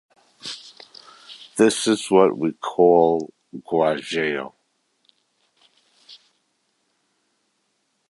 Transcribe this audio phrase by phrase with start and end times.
[1.57, 4.53] This is what we call "guajeo".